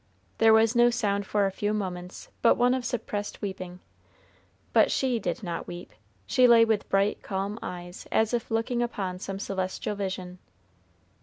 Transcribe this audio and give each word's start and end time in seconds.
There 0.39 0.51
was 0.51 0.75
no 0.75 0.89
sound 0.89 1.27
for 1.27 1.45
a 1.45 1.51
few 1.51 1.75
moments 1.75 2.29
but 2.41 2.57
one 2.57 2.73
of 2.73 2.83
suppressed 2.83 3.39
weeping; 3.39 3.81
but 4.73 4.89
she 4.89 5.19
did 5.19 5.43
not 5.43 5.67
weep 5.67 5.91
she 6.25 6.47
lay 6.47 6.65
with 6.65 6.89
bright 6.89 7.21
calm 7.21 7.59
eyes, 7.61 8.07
as 8.11 8.33
if 8.33 8.49
looking 8.49 8.81
upon 8.81 9.19
some 9.19 9.37
celestial 9.37 9.95
vision. 9.95 10.39